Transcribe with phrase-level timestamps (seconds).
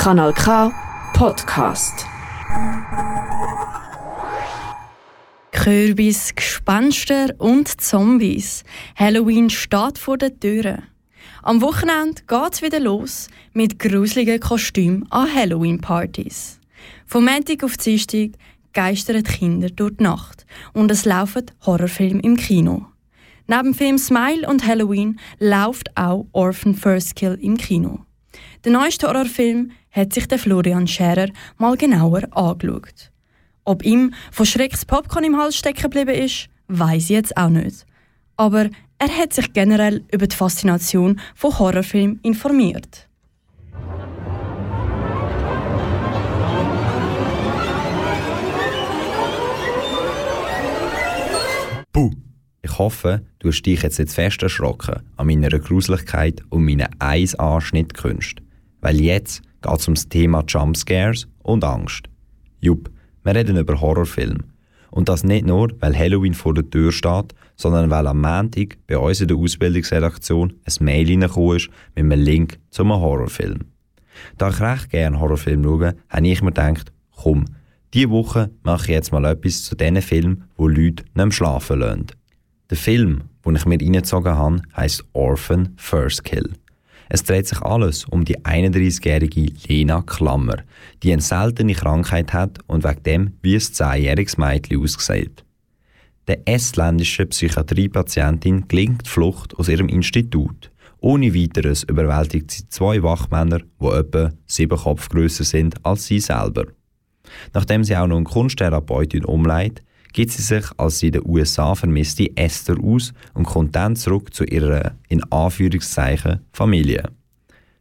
[0.00, 0.72] Kanal K
[1.12, 2.06] Podcast.
[5.52, 8.64] Kürbis, Gespenster und Zombies.
[8.96, 10.84] Halloween steht vor den Türen.
[11.42, 16.60] Am Wochenende geht's wieder los mit gruseligen Kostümen an Halloween-Partys.
[17.04, 18.30] Vom Montag auf Dienstag
[18.72, 22.86] geistern Kinder durch die Nacht und es laufen Horrorfilme im Kino.
[23.46, 28.06] Neben Film Smile und Halloween läuft auch Orphan First Kill im Kino.
[28.62, 33.10] Der neueste Horrorfilm hat sich der Florian Scherer mal genauer angeschaut.
[33.64, 37.86] Ob ihm von Schrecks Popcorn im Hals stecken geblieben ist, weiß ich jetzt auch nicht.
[38.36, 38.68] Aber
[38.98, 43.08] er hat sich generell über die Faszination von Horrorfilmen informiert.
[51.92, 52.10] Puh!
[52.62, 58.49] Ich hoffe, du hast dich jetzt nicht fest erschrocken an meiner Gruseligkeit und meinen 1A-Schnittkünsten.
[58.80, 62.08] Weil jetzt geht es um das Thema Jumpscares und Angst.
[62.60, 62.90] Jupp,
[63.24, 64.44] wir reden über Horrorfilme.
[64.90, 68.98] Und das nicht nur, weil Halloween vor der Tür steht, sondern weil am Montag bei
[68.98, 73.60] uns in der Ausbildungsredaktion ein Mail reingekommen ist mit einem Link zu einem Horrorfilm.
[74.36, 77.44] Da ich recht gerne Horrorfilme schaue, habe ich mir gedacht, komm,
[77.94, 82.06] diese Woche mache ich jetzt mal etwas zu diesen Filmen, wo Leute nicht schlafen lassen.
[82.68, 86.52] Der Film, den ich mir reingezogen habe, heisst Orphan First Kill.
[87.12, 90.58] Es dreht sich alles um die 31-jährige Lena Klammer,
[91.02, 95.44] die eine seltene Krankheit hat und wegen dem wie ein 10-jähriges Mädchen aussieht.
[96.28, 100.70] Der estländischen Psychiatriepatientin gelingt die Flucht aus ihrem Institut.
[101.00, 106.66] Ohne weiteres überwältigt sie zwei Wachmänner, die etwa sieben Kopf grösser sind als sie selber.
[107.52, 112.36] Nachdem sie auch noch eine Kunsttherapeutin umleitet, gibt sie sich als in den USA vermisste
[112.36, 117.04] Esther aus und kommt dann zurück zu ihrer, in Anführungszeichen, Familie.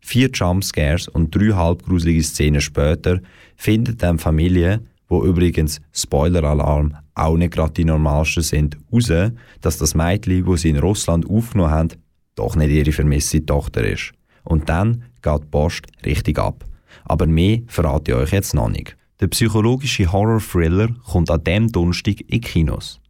[0.00, 3.20] Vier Jumpscares und drei halbgruselige Szenen später
[3.56, 9.94] findet dann Familie, wo übrigens Spoiler-Alarm auch nicht gerade die normalsten sind, heraus, dass das
[9.94, 11.88] Mädchen, wo sie in Russland aufgenommen haben,
[12.34, 14.12] doch nicht ihre vermisste Tochter ist.
[14.42, 16.64] Und dann geht die Post richtig ab.
[17.04, 18.96] Aber mehr verrate ich euch jetzt noch nicht.
[19.24, 23.00] Der psychologische Horror-Thriller kommt an diesem Donnerstag in Kinos.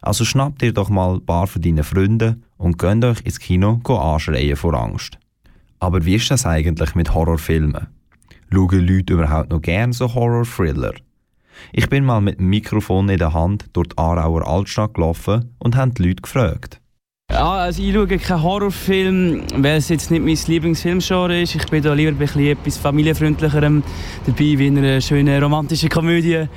[0.00, 3.80] Also schnappt ihr doch mal ein paar von deinen Freunden und könnt euch ins Kino
[3.86, 5.16] anschreien vor Angst.
[5.78, 7.86] Aber wie ist das eigentlich mit Horrorfilmen?
[8.52, 10.94] Schauen Leute überhaupt noch gern so Horror-Thriller?
[11.72, 15.76] Ich bin mal mit dem Mikrofon in der Hand durch die Aarauer Altstadt gelaufen und
[15.76, 16.80] habe die Leute gefragt.
[17.32, 21.54] Ja, also ich schaue keinen Horrorfilm, weil es jetzt nicht mein Lieblingsfilmgenre ist.
[21.54, 23.84] Ich bin da lieber bei etwas familienfreundlicherem
[24.26, 26.48] dabei, wie in einer schönen romantischen Komödie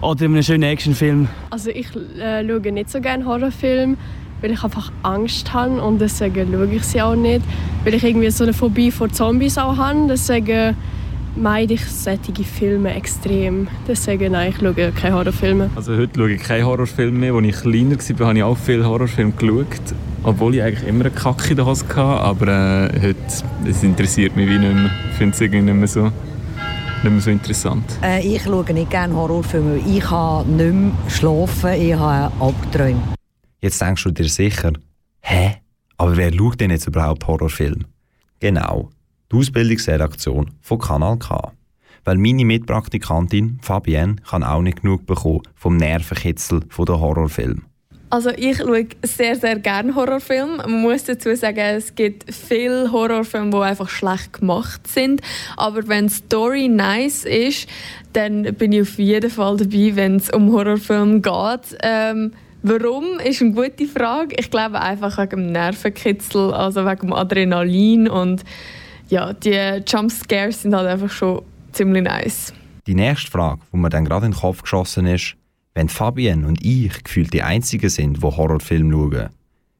[0.00, 1.28] oder in einem schönen Actionfilm.
[1.50, 1.88] Also ich
[2.20, 3.96] äh, schaue nicht so gerne Horrorfilme,
[4.40, 7.42] weil ich einfach Angst habe und deswegen schaue ich sie auch nicht,
[7.82, 10.06] weil ich irgendwie so eine Phobie vor Zombies auch habe.
[10.08, 10.76] Deswegen
[11.36, 13.68] meide ich solche Filme extrem.
[13.86, 15.70] Deswegen nein, ich schaue keine Horrorfilme.
[15.74, 17.34] Also heute schaue ich keine Horrorfilme mehr.
[17.34, 19.94] Als ich kleiner war, habe ich auch viele Horrorfilme geschaut.
[20.22, 22.00] Obwohl ich eigentlich immer eine Kacke in der Hose hatte.
[22.00, 24.90] Aber äh, heute es interessiert mich wie nicht mehr.
[25.10, 27.84] Ich finde es irgendwie nicht mehr so, nicht mehr so interessant.
[28.02, 29.78] Äh, ich schaue nicht gerne Horrorfilme.
[29.86, 31.72] Ich kann nicht mehr schlafen.
[31.80, 33.02] Ich habe Albträume.
[33.60, 34.72] Jetzt denkst du dir sicher,
[35.20, 35.56] hä?
[35.98, 37.84] Aber wer schaut denn jetzt überhaupt Horrorfilme?
[38.40, 38.90] Genau,
[39.32, 41.52] die Ausbildungsredaktion von Kanal K.
[42.04, 47.64] Weil meine Mitpraktikantin Fabienne kann auch nicht genug bekommen vom Nervenkitzel der Horrorfilm.
[48.08, 50.58] Also ich schaue sehr, sehr gerne Horrorfilme.
[50.58, 55.20] Man muss dazu sagen, es gibt viele Horrorfilme, die einfach schlecht gemacht sind.
[55.56, 57.68] Aber wenn die Story nice ist,
[58.12, 61.78] dann bin ich auf jeden Fall dabei, wenn es um Horrorfilme geht.
[61.82, 62.32] Ähm,
[62.62, 64.36] warum, ist eine gute Frage.
[64.38, 68.44] Ich glaube einfach wegen dem Nervenkitzel, also wegen dem Adrenalin und
[69.08, 72.52] ja, die Jumpscares sind halt einfach schon ziemlich nice.
[72.86, 75.36] Die nächste Frage, die mir dann gerade in den Kopf geschossen ist,
[75.74, 79.30] wenn Fabienne und ich gefühlt die Einzigen sind, die Horrorfilme schauen,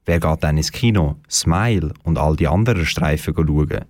[0.05, 3.85] wer geht dann ins Kino, Smile und all die anderen Streifen schauen?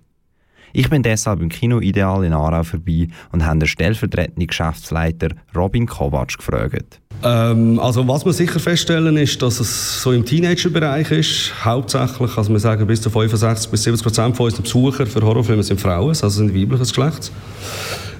[0.77, 5.87] Ich bin deshalb im Kino Ideal in Aarau vorbei und habe den stellvertretenden Geschäftsleiter Robin
[5.87, 7.01] Kovac gefragt.
[7.23, 11.65] Ähm, also was wir sicher feststellen ist, dass es so im Teenagerbereich ist.
[11.65, 15.63] Hauptsächlich, also wir sagen bis zu 65 bis 70 Prozent von unseren Besuchern für Horrorfilme
[15.63, 17.31] sind Frauen, also sind weibliches Geschlecht.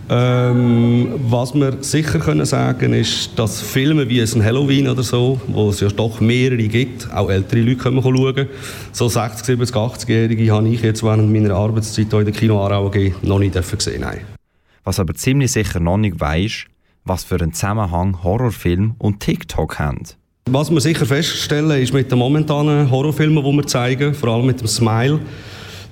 [0.09, 5.69] Ähm, was wir sicher können sagen ist, dass Filme wie ein Halloween oder so, wo
[5.69, 8.47] es ja doch mehrere gibt, auch ältere Leute können schauen.
[8.93, 12.89] So 60, 70, 80-Jährige habe ich jetzt während meiner Arbeitszeit hier in der Kino Aarau
[13.21, 14.01] noch nicht gesehen.
[14.01, 14.21] Nein.
[14.85, 16.63] Was aber ziemlich sicher noch nicht weiss,
[17.03, 20.03] was für einen Zusammenhang Horrorfilm und TikTok haben.
[20.49, 24.61] Was wir sicher feststellen ist mit den momentanen Horrorfilmen, die wir zeigen, vor allem mit
[24.61, 25.19] dem Smile,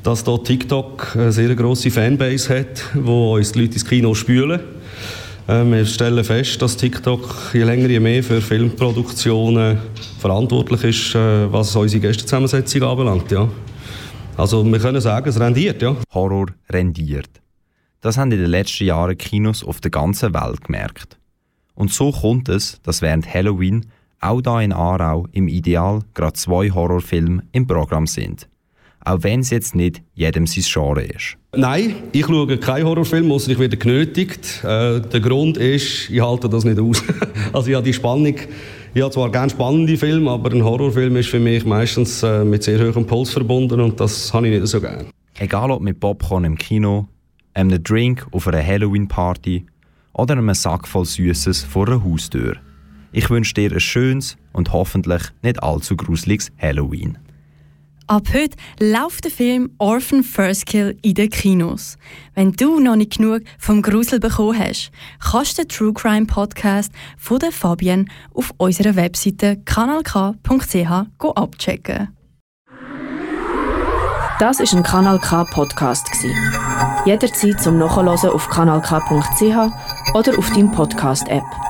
[0.06, 4.60] dass dort TikTok eine sehr grosse Fanbase hat, wo uns die Leute ins Kino spülen.
[5.48, 9.80] Äh, wir stellen fest, dass TikTok je länger je mehr für Filmproduktionen
[10.19, 13.31] verantwortlich ist, äh, was unsere Gästezusammensetzung anbelangt.
[13.31, 13.50] Ja.
[14.38, 15.81] Also wir können sagen, es rendiert.
[15.81, 15.96] Ja.
[16.13, 17.42] Horror rendiert.
[18.02, 21.18] Das haben in den letzten Jahren Kinos auf der ganzen Welt gemerkt.
[21.74, 23.88] Und so kommt es, dass während Halloween
[24.19, 28.48] auch da in Aarau im Ideal gerade zwei Horrorfilme im Programm sind.
[29.06, 31.38] Auch wenn es jetzt nicht jedem sein Genre ist.
[31.56, 34.63] Nein, ich schaue keinen Horrorfilm, muss ich wieder genötigt.
[34.63, 37.04] Äh, der Grund ist, ich halte das nicht aus.
[37.54, 38.36] also ich habe die Spannung,
[38.96, 42.63] ich habe zwar gerne spannende Filme, aber ein Horrorfilm ist für mich meistens äh, mit
[42.63, 45.06] sehr hohem Puls verbunden und das habe ich nicht so gerne.
[45.38, 47.07] Egal ob mit Popcorn im Kino,
[47.54, 49.68] einem Drink auf einer Halloween-Party
[50.13, 52.56] oder einem Sack voll Süßes vor einer Haustür.
[53.12, 57.18] Ich wünsche dir ein schönes und hoffentlich nicht allzu gruseliges Halloween.
[58.07, 61.98] Ab heute läuft der Film Orphan First Kill in den Kinos.
[62.36, 66.92] Wenn du noch nicht genug vom Grusel bekommen hast, kannst du den True Crime Podcast
[67.18, 72.10] von der Fabienne auf unserer Webseite kanalk.ch abchecken.
[74.38, 76.07] Das ist ein Kanal K Podcast
[77.06, 81.64] Jederzeit zum Nachhören auf kanalk.ch oder auf deinem Podcast App.